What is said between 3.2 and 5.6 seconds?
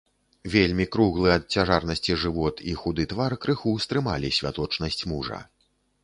крыху стрымалі святочнасць мужа.